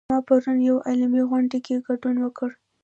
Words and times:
ما 0.11 0.17
پرون 0.27 0.57
یوه 0.67 0.81
علمي 0.89 1.21
غونډه 1.29 1.57
کې 1.65 1.83
ګډون 1.87 2.15
وکړ 2.21 2.49